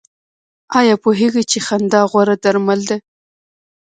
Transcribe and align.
ایا 0.79 0.95
پوهیږئ 1.03 1.43
چې 1.51 1.57
خندا 1.65 2.01
غوره 2.11 2.35
درمل 2.43 2.79
ده؟ 2.89 2.97